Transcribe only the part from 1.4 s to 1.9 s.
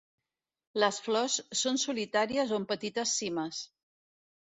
són